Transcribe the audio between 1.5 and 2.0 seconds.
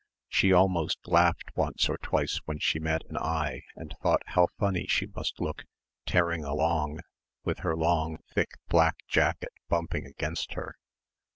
once or